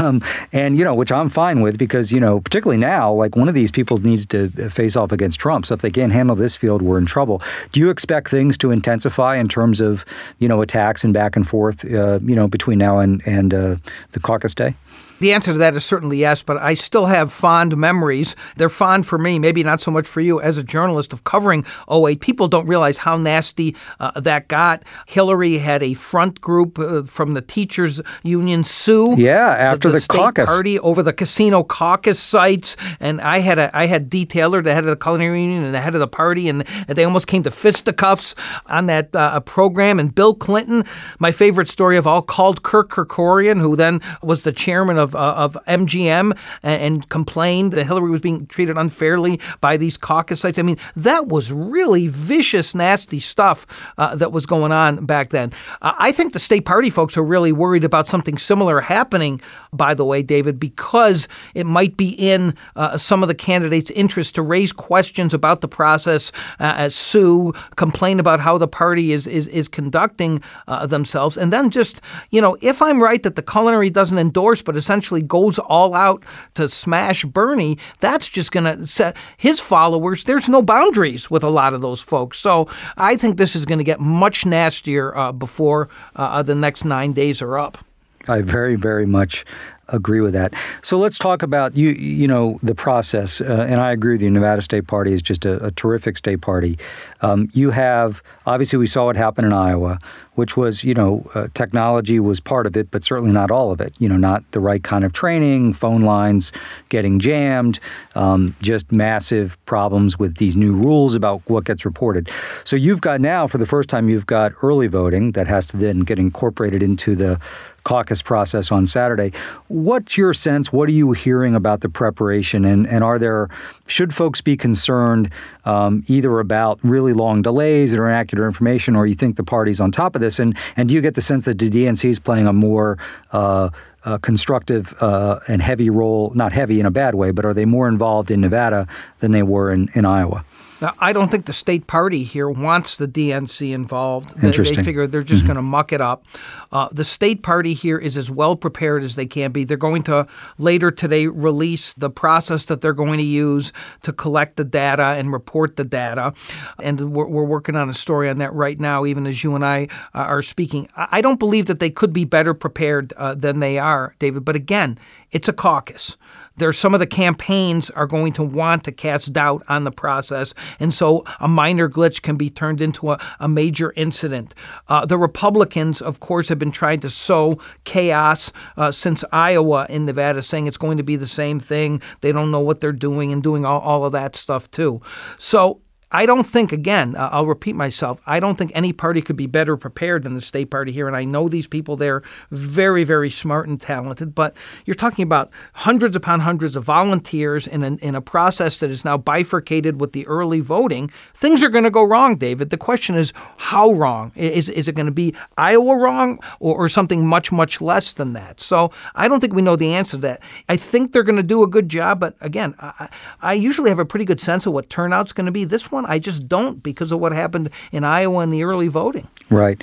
[0.00, 0.22] Um,
[0.52, 3.54] and, you know, which I'm fine with because, you know, particularly now, like one of
[3.54, 5.66] these people needs to face off against Trump.
[5.66, 7.42] So if they can't handle this field, we're in trouble.
[7.72, 10.04] Do you expect things to intensify in terms of,
[10.38, 13.76] you know, attacks and back and forth, uh, you know, between now and, and uh,
[14.12, 14.74] the caucus day?
[15.20, 18.36] The answer to that is certainly yes, but I still have fond memories.
[18.56, 21.64] They're fond for me, maybe not so much for you as a journalist of covering
[21.90, 22.20] 08.
[22.20, 24.84] People don't realize how nasty uh, that got.
[25.06, 29.16] Hillary had a front group uh, from the teachers union sue.
[29.18, 30.46] Yeah, after the, the, state caucus.
[30.46, 34.24] party over the casino caucus sites, and I had a I had D.
[34.24, 37.04] Taylor, the head of the culinary union, and the head of the party, and they
[37.04, 38.34] almost came to fisticuffs
[38.66, 39.98] on that uh, program.
[39.98, 40.84] And Bill Clinton,
[41.18, 45.14] my favorite story of all, called Kirk Kerkorian, who then was the chairman of of,
[45.14, 50.58] uh, of MGM and, complained that Hillary was being treated unfairly by these caucus sites.
[50.58, 53.66] I mean, that was really vicious, nasty stuff
[53.96, 55.52] uh, that was going on back then.
[55.80, 59.40] Uh, I think the state party folks are really worried about something similar happening,
[59.72, 64.34] by the way, David, because it might be in uh, some of the candidates' interest
[64.34, 69.46] to raise questions about the process, uh, sue, complain about how the party is, is,
[69.48, 71.36] is conducting uh, themselves.
[71.36, 74.97] And then just, you know, if I'm right that the culinary doesn't endorse, but essentially
[74.98, 76.22] essentially goes all out
[76.54, 80.24] to smash Bernie, that's just going to set his followers.
[80.24, 82.38] There's no boundaries with a lot of those folks.
[82.38, 86.84] So I think this is going to get much nastier uh, before uh, the next
[86.84, 87.78] nine days are up.
[88.26, 89.46] I very, very much
[89.88, 90.54] agree with that.
[90.82, 91.90] So let's talk about you.
[91.90, 94.30] You know the process, uh, and I agree with you.
[94.30, 96.78] Nevada State Party is just a, a terrific state party.
[97.20, 99.98] Um, you have obviously we saw what happened in Iowa,
[100.34, 103.80] which was you know uh, technology was part of it, but certainly not all of
[103.80, 103.94] it.
[103.98, 106.52] You know, not the right kind of training, phone lines
[106.88, 107.80] getting jammed,
[108.14, 112.30] um, just massive problems with these new rules about what gets reported.
[112.64, 115.76] So you've got now for the first time you've got early voting that has to
[115.76, 117.40] then get incorporated into the
[117.88, 119.32] caucus process on Saturday.
[119.68, 120.70] What's your sense?
[120.70, 122.66] What are you hearing about the preparation?
[122.66, 123.48] And, and are there,
[123.86, 125.32] should folks be concerned
[125.64, 129.90] um, either about really long delays or inaccurate information, or you think the party's on
[129.90, 130.38] top of this?
[130.38, 132.98] And, and do you get the sense that the DNC is playing a more
[133.32, 133.70] uh,
[134.04, 137.64] uh, constructive uh, and heavy role, not heavy in a bad way, but are they
[137.64, 138.86] more involved in Nevada
[139.20, 140.44] than they were in, in Iowa?
[140.80, 144.38] Now, I don't think the state party here wants the DNC involved.
[144.40, 145.48] They, they figure they're just mm-hmm.
[145.48, 146.24] going to muck it up.
[146.70, 149.64] Uh, the state party here is as well prepared as they can be.
[149.64, 154.56] They're going to later today release the process that they're going to use to collect
[154.56, 156.32] the data and report the data.
[156.80, 159.64] And we're, we're working on a story on that right now, even as you and
[159.64, 160.88] I uh, are speaking.
[160.94, 164.44] I don't believe that they could be better prepared uh, than they are, David.
[164.44, 164.98] But again,
[165.32, 166.16] it's a caucus
[166.58, 170.54] there's some of the campaigns are going to want to cast doubt on the process,
[170.78, 174.54] and so a minor glitch can be turned into a, a major incident.
[174.88, 180.04] Uh, the Republicans, of course, have been trying to sow chaos uh, since Iowa in
[180.04, 182.02] Nevada, saying it's going to be the same thing.
[182.20, 185.00] They don't know what they're doing and doing all, all of that stuff too.
[185.38, 189.46] So I don't think, again, I'll repeat myself, I don't think any party could be
[189.46, 191.06] better prepared than the state party here.
[191.06, 195.52] And I know these people, they're very, very smart and talented, but you're talking about
[195.74, 200.12] hundreds upon hundreds of volunteers in, an, in a process that is now bifurcated with
[200.12, 201.10] the early voting.
[201.34, 202.70] Things are going to go wrong, David.
[202.70, 204.32] The question is, how wrong?
[204.34, 208.32] Is, is it going to be Iowa wrong or, or something much, much less than
[208.32, 208.60] that?
[208.60, 210.40] So I don't think we know the answer to that.
[210.68, 213.08] I think they're going to do a good job, but again, I,
[213.42, 215.64] I usually have a pretty good sense of what turnout's going to be.
[215.64, 216.10] This one, one.
[216.10, 219.28] I just don't because of what happened in Iowa in the early voting.
[219.50, 219.82] Right.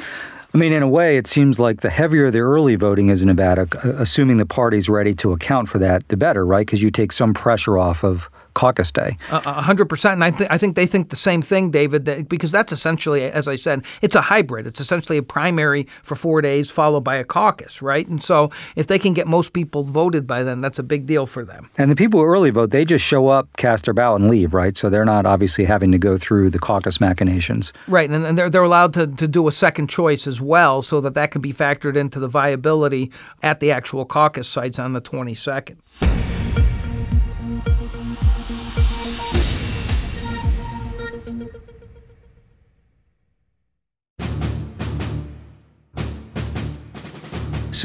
[0.54, 3.28] I mean, in a way, it seems like the heavier the early voting is in
[3.28, 6.66] Nevada, uh, assuming the party's ready to account for that, the better, right?
[6.66, 9.18] Because you take some pressure off of caucus day.
[9.30, 12.06] A hundred percent, and I think I think they think the same thing, David.
[12.06, 14.66] That, because that's essentially, as I said, it's a hybrid.
[14.66, 18.08] It's essentially a primary for four days followed by a caucus, right?
[18.08, 21.28] And so if they can get most people voted by then, that's a big deal
[21.28, 21.70] for them.
[21.78, 24.54] And the people who early vote, they just show up, cast their ballot, and leave,
[24.54, 24.76] right?
[24.76, 28.10] So they're not obviously having to go through the caucus machinations, right?
[28.10, 31.32] And they're they're allowed to to do a second choice as well, so that that
[31.32, 33.12] can be factored into the viability
[33.44, 35.82] at the actual caucus sites on the twenty second.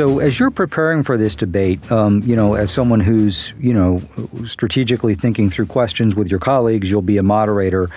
[0.01, 4.01] So, as you're preparing for this debate, um, you know, as someone who's, you know,
[4.47, 7.91] strategically thinking through questions with your colleagues, you'll be a moderator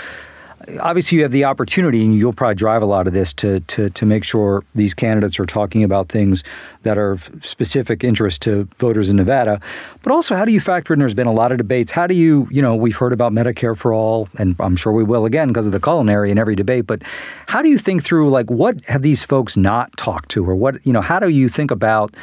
[0.79, 3.89] obviously you have the opportunity, and you'll probably drive a lot of this to to
[3.89, 6.43] to make sure these candidates are talking about things
[6.83, 9.59] that are of specific interest to voters in Nevada.
[10.01, 10.99] But also, how do you factor in?
[10.99, 11.91] There's been a lot of debates.
[11.91, 15.03] How do you, you know, we've heard about Medicare for all, and I'm sure we
[15.03, 16.87] will again because of the culinary in every debate.
[16.87, 17.01] But
[17.47, 20.85] how do you think through like what have these folks not talked to, or what
[20.85, 21.01] you know?
[21.01, 22.15] How do you think about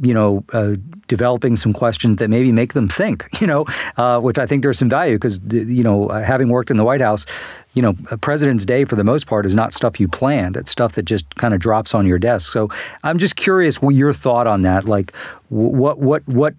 [0.00, 0.76] you know, uh,
[1.06, 4.78] developing some questions that maybe make them think, you know, uh, which I think there's
[4.78, 7.26] some value because, you know, having worked in the White House,
[7.74, 10.56] you know, President's Day for the most part is not stuff you planned.
[10.56, 12.52] It's stuff that just kind of drops on your desk.
[12.52, 12.68] So
[13.02, 14.84] I'm just curious what your thought on that.
[14.84, 15.14] Like,
[15.48, 16.54] what, what, what,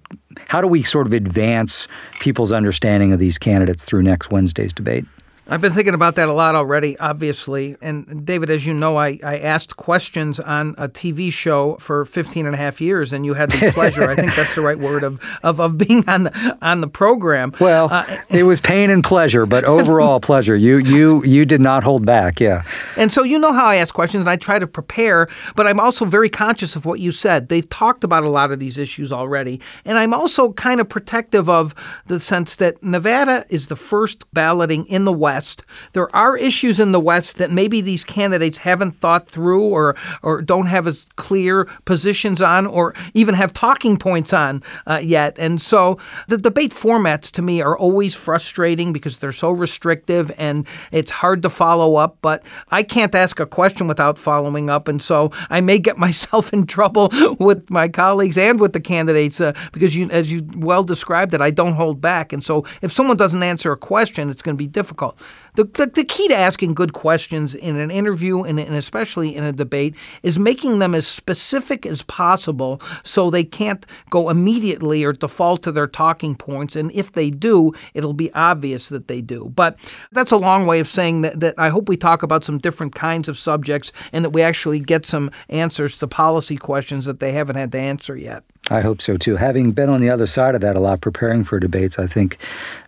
[0.48, 1.88] how do we sort of advance
[2.20, 5.06] people's understanding of these candidates through next Wednesday's debate?
[5.46, 7.76] I've been thinking about that a lot already, obviously.
[7.82, 12.46] And David, as you know, I, I asked questions on a TV show for 15
[12.46, 15.04] and a half years, and you had the pleasure, I think that's the right word,
[15.04, 17.52] of, of, of being on the, on the program.
[17.60, 20.56] Well, uh, it was pain and pleasure, but overall pleasure.
[20.56, 22.64] You, you, you did not hold back, yeah.
[22.96, 25.28] And so you know how I ask questions, and I try to prepare,
[25.58, 27.50] but I'm also very conscious of what you said.
[27.50, 29.60] They've talked about a lot of these issues already.
[29.84, 31.76] And I'm also kind of protective of
[32.08, 35.64] the sense that Nevada is the first balloting in the West West.
[35.94, 40.44] There are issues in the West that maybe these candidates haven't thought through or, or
[40.44, 45.40] don't have as clear positions on or even have talking points on uh, yet.
[45.40, 50.68] And so the debate formats to me are always frustrating because they're so restrictive and
[50.92, 52.20] it's hard to follow up.
[52.22, 54.88] But I can't ask a question without following up.
[54.88, 59.42] And so I may get myself in trouble with my colleagues and with the candidates
[59.42, 62.34] uh, because, you, as you well described it, I don't hold back.
[62.34, 65.23] And so if someone doesn't answer a question, it's going to be difficult.
[65.56, 69.44] The, the, the, key to asking good questions in an interview and, and, especially in
[69.44, 75.14] a debate is making them as specific as possible so they can't go immediately or
[75.14, 76.76] default to their talking points.
[76.76, 79.52] And if they do, it'll be obvious that they do.
[79.56, 79.78] But
[80.12, 82.96] that's a long way of saying that, that I hope we talk about some different
[82.96, 87.32] kinds of subjects and that we actually get some answers to policy questions that they
[87.32, 88.44] haven't had to answer yet.
[88.70, 89.36] I hope so too.
[89.36, 92.38] Having been on the other side of that a lot, preparing for debates, I think,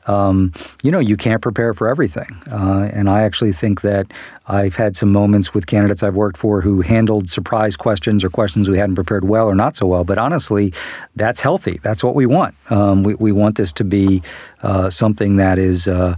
[0.08, 2.28] um, you know, you can't prepare for everything.
[2.50, 4.08] Uh, and I actually think that
[4.48, 8.70] I've had some moments with candidates I've worked for who handled surprise questions or questions
[8.70, 10.06] we hadn't prepared well or not so well.
[10.06, 10.74] But honestly,
[11.18, 11.82] that's healthy.
[11.84, 12.56] That's what we want.
[12.70, 14.24] Um, we, we want this to be
[14.64, 16.16] uh, something that is, uh,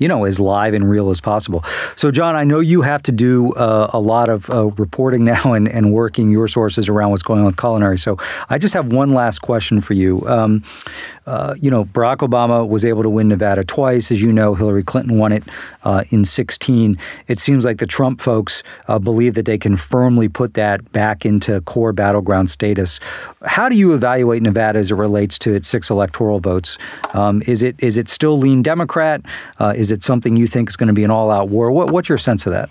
[0.00, 1.62] you know, as live and real as possible.
[1.94, 5.52] So, Jon, I know you have to do uh, a lot of uh, reporting now
[5.52, 7.98] and, and working your sources around what's going on with culinary.
[7.98, 10.26] So, I just have one last question for you.
[10.26, 10.64] Um,
[11.30, 14.10] uh, you know, Barack Obama was able to win Nevada twice.
[14.10, 15.44] As you know, Hillary Clinton won it
[15.84, 16.98] uh, in 16.
[17.28, 21.24] It seems like the Trump folks uh, believe that they can firmly put that back
[21.24, 22.98] into core battleground status.
[23.46, 26.78] How do you evaluate Nevada as it relates to its six electoral votes?
[27.14, 29.22] Um, is it is it still lean Democrat?
[29.60, 31.70] Uh, is it something you think is going to be an all out war?
[31.70, 32.70] What, what's your sense of that?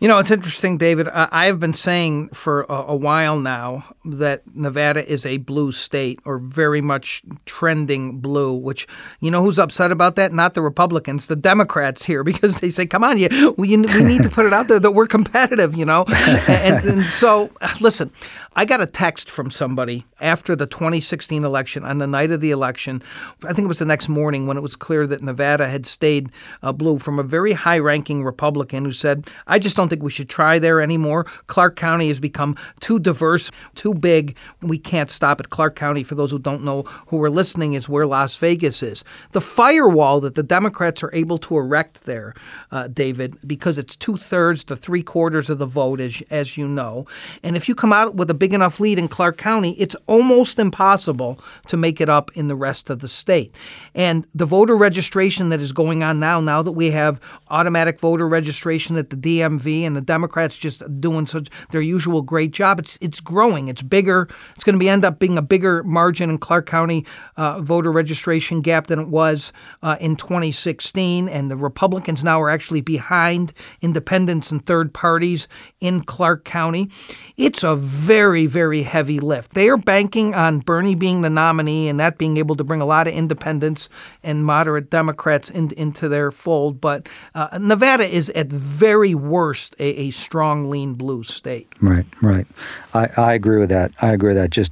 [0.00, 1.08] You know, it's interesting, David.
[1.08, 6.38] I have been saying for a, while now that Nevada is a blue state or
[6.38, 8.86] very much trending blue, which,
[9.20, 10.32] you know, who's upset about that?
[10.32, 14.22] Not the Republicans, the Democrats here, because they say, come on, you, we, we need
[14.22, 16.06] to put it out there that we're competitive, you know?
[16.08, 17.50] and, and so,
[17.82, 18.10] listen,
[18.56, 22.52] I got a text from somebody after the 2016 election, on the night of the
[22.52, 23.02] election.
[23.44, 26.30] I think it was the next morning when it was clear that Nevada had stayed
[26.62, 30.10] uh, blue from a very high ranking Republican who said, I just don't think we
[30.10, 31.24] should try there anymore.
[31.48, 34.36] Clark County has become too diverse, too big.
[34.62, 36.02] We can't stop at Clark County.
[36.02, 39.04] For those who don't know who are listening, is where Las Vegas is.
[39.32, 42.34] The firewall that the Democrats are able to erect there,
[42.70, 46.66] uh, David, because it's two thirds to three quarters of the vote, as, as you
[46.66, 47.06] know.
[47.42, 50.58] And if you come out with a big enough lead in Clark County, it's almost
[50.58, 53.54] impossible to make it up in the rest of the state.
[53.94, 58.28] And the voter registration that is going on now, now that we have automatic voter
[58.28, 62.78] registration at the DMV and the Democrats just doing such their usual great job.
[62.78, 63.68] It's it's growing.
[63.68, 64.28] It's bigger.
[64.54, 67.04] It's going to be end up being a bigger margin in Clark County
[67.36, 71.28] uh, voter registration gap than it was uh, in 2016.
[71.28, 75.48] And the Republicans now are actually behind independents and third parties
[75.80, 76.90] in Clark County.
[77.36, 79.54] It's a very very heavy lift.
[79.54, 82.86] They are banking on Bernie being the nominee and that being able to bring a
[82.86, 83.79] lot of independents
[84.22, 86.80] and moderate Democrats in, into their fold.
[86.80, 91.68] But uh, Nevada is at very worst a, a strong lean blue state.
[91.80, 92.46] Right, right.
[92.92, 93.92] I, I agree with that.
[94.02, 94.50] I agree with that.
[94.50, 94.69] Just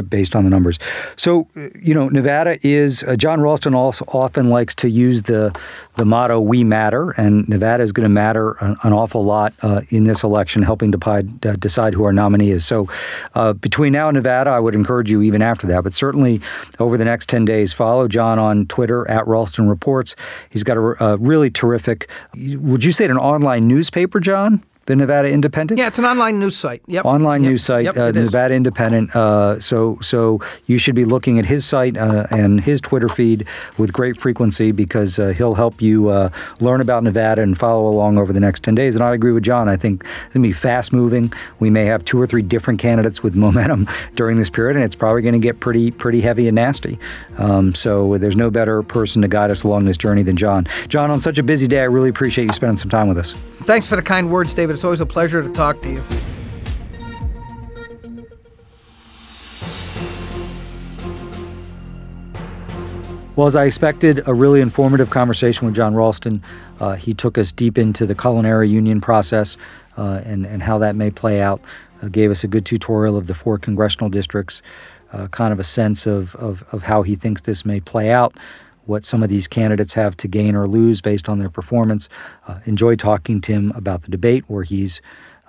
[0.00, 0.78] based on the numbers.
[1.16, 5.54] So, you know, Nevada is uh, Jon Ralston also often likes to use the
[5.96, 9.82] the motto "We matter," and Nevada is going to matter an, an, awful lot uh,
[9.90, 11.22] in this election, helping to uh,
[11.56, 12.64] decide who our nominee is.
[12.64, 12.88] So,
[13.34, 16.40] uh, between now and Nevada, I would encourage you even after that, but certainly
[16.78, 20.16] over the next ten days, follow Jon on Twitter at Ralston Reports.
[20.48, 22.08] He's got a, a really terrific.
[22.34, 24.62] Would you say an online newspaper, Jon?
[24.86, 25.78] The Nevada Independent?
[25.78, 26.82] Yeah, it's an online news site.
[26.88, 27.04] Yep.
[27.04, 27.50] Online Yep.
[27.50, 28.24] news site, Yep, uh, it is.
[28.32, 29.14] Nevada Independent.
[29.14, 33.46] Uh, so, so you should be looking at his site uh, and his Twitter feed
[33.78, 38.18] with great frequency because uh, he'll help you uh, learn about Nevada and follow along
[38.18, 38.96] over the next ten days.
[38.96, 39.68] And I agree with Jon.
[39.68, 41.32] I think it's gonna be fast moving.
[41.60, 44.96] We may have two or three different candidates with momentum during this period, and it's
[44.96, 46.98] probably going to get pretty, pretty heavy and nasty.
[47.38, 50.66] Um, so, there's no better person to guide us along this journey than Jon.
[50.88, 53.32] Jon, on such a busy day, I really appreciate you spending some time with us.
[53.62, 54.71] Thanks for the kind words, David.
[54.74, 56.02] It's always a pleasure to talk to you.
[63.34, 66.42] Well, as I expected, a really informative conversation with Jon Ralston.
[66.80, 69.56] Uh, he took us deep into the culinary union process
[69.96, 71.60] uh, and, and how that may play out.
[72.02, 74.60] Uh, gave us a good tutorial of the four congressional districts,
[75.12, 78.36] uh, kind of a sense of, of, of how he thinks this may play out,
[78.86, 82.08] what some of these candidates have to gain or lose based on their performance.
[82.46, 85.00] Uh, enjoyed talking to him about the debate, where he's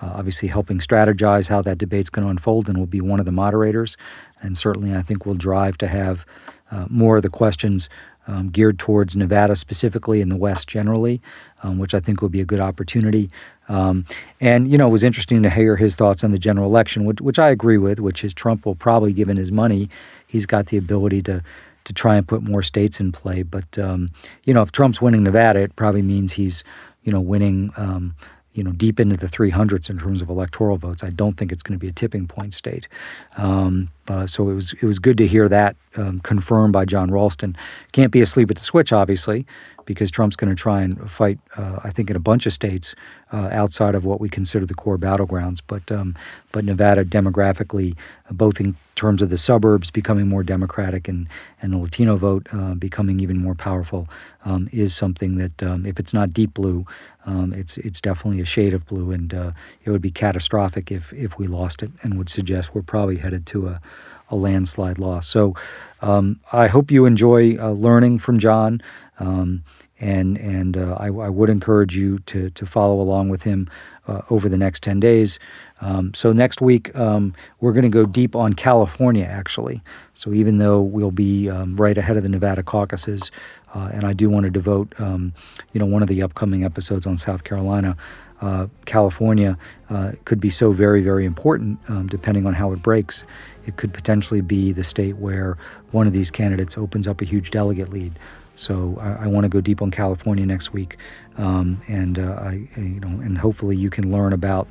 [0.02, 3.26] uh, obviously helping strategize how that debate's going to unfold and will be one of
[3.26, 3.98] the moderators.
[4.42, 6.26] And certainly, I think we'll drive to have
[6.72, 7.90] uh, more of the questions
[8.28, 11.22] um, geared towards Nevada specifically and the West generally,
[11.62, 13.30] um, which I think will be a good opportunity.
[13.70, 14.06] Um,
[14.42, 17.22] and, you know, it was interesting to hear his thoughts on the general election, which,
[17.22, 19.90] which I agree with, which is Trump will probably, given his money,
[20.28, 21.44] he's got the ability to
[21.86, 23.44] to try and put more states in play.
[23.44, 24.10] But, um,
[24.46, 26.64] you know, if Trump's winning Nevada, it probably means he's,
[27.04, 28.16] you know, winning um,
[28.54, 31.04] you know, deep into the 300s in terms of electoral votes.
[31.04, 32.88] I don't think it's going to be a tipping point state.
[33.36, 37.10] Um, uh, so it was it was good to hear that um, confirmed by Jon
[37.10, 37.58] Ralston.
[37.92, 39.46] Can't be asleep at the switch, obviously,
[39.86, 41.40] because Trump's going to try and fight.
[41.56, 42.96] Uh, I think in a bunch of states
[43.32, 45.60] uh, outside of what we consider the core battlegrounds.
[45.66, 46.16] But um,
[46.52, 47.96] but Nevada demographically,
[48.32, 51.28] both in terms of the suburbs becoming more democratic and
[51.62, 54.08] and the Latino vote uh, becoming even more powerful,
[54.46, 56.86] um, is something that um, if it's not deep blue,
[57.26, 59.52] um, it's it's definitely a shade of blue, and uh,
[59.84, 63.46] it would be catastrophic if if we lost it, and would suggest we're probably headed
[63.48, 63.82] to a
[64.30, 65.28] a landslide loss.
[65.28, 65.56] So
[66.02, 68.82] um, I hope you enjoy uh, learning from Jon,
[69.20, 69.64] um,
[70.00, 73.70] and and uh, I, I, would encourage you to to follow along with him
[74.08, 75.40] uh, over the next ten days.
[75.82, 79.82] Um, so next week um, we're going to go deep on California, actually.
[80.14, 83.32] So even though we'll be um, right ahead of the Nevada caucuses,
[83.76, 85.34] uh, and I do want to devote um,
[85.74, 87.96] you know one of the upcoming episodes on South Carolina.
[88.42, 89.58] Uh, California
[89.90, 93.24] uh, could be so very, very important um, depending on how it breaks.
[93.66, 95.58] It could potentially be the state where
[95.92, 98.20] one of these candidates opens up a huge delegate lead.
[98.56, 100.98] So I, I want to go deep on California next week,
[101.38, 104.68] um, and uh, I, you know, and hopefully you can learn about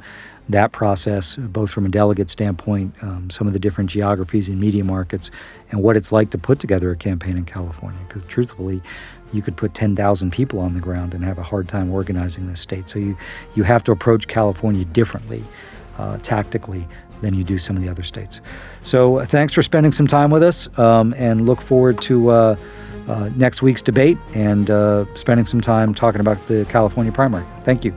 [0.48, 4.84] that process, both from a delegate standpoint, um, some of the different geographies and media
[4.84, 5.30] markets,
[5.70, 7.98] and what it's like to put together a campaign in California.
[8.06, 8.82] Because truthfully,
[9.32, 12.60] you could put 10,000 people on the ground and have a hard time organizing this
[12.60, 12.88] state.
[12.88, 13.16] So you,
[13.54, 15.42] you have to approach California differently,
[15.98, 16.86] uh, tactically,
[17.22, 18.40] than you do some of the other states.
[18.82, 22.56] So uh, thanks for spending some time with us um, and look forward to uh,
[23.08, 27.44] uh, next week's debate and uh, spending some time talking about the California primary.
[27.62, 27.92] Thank you.